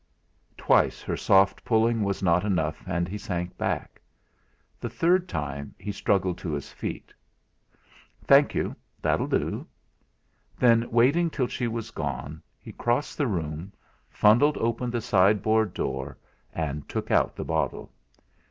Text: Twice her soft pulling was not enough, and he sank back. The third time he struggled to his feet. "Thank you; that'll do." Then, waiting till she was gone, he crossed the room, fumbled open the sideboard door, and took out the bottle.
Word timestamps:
Twice 0.57 1.03
her 1.03 1.15
soft 1.15 1.63
pulling 1.63 2.03
was 2.03 2.23
not 2.23 2.43
enough, 2.43 2.81
and 2.87 3.07
he 3.07 3.19
sank 3.19 3.55
back. 3.55 4.01
The 4.79 4.89
third 4.89 5.29
time 5.29 5.75
he 5.77 5.91
struggled 5.91 6.39
to 6.39 6.53
his 6.53 6.71
feet. 6.71 7.13
"Thank 8.23 8.55
you; 8.55 8.75
that'll 8.99 9.27
do." 9.27 9.67
Then, 10.57 10.89
waiting 10.89 11.29
till 11.29 11.45
she 11.45 11.67
was 11.67 11.91
gone, 11.91 12.41
he 12.59 12.71
crossed 12.71 13.15
the 13.15 13.27
room, 13.27 13.71
fumbled 14.09 14.57
open 14.57 14.89
the 14.89 15.01
sideboard 15.01 15.71
door, 15.71 16.17
and 16.51 16.89
took 16.89 17.11
out 17.11 17.35
the 17.35 17.45
bottle. 17.45 17.91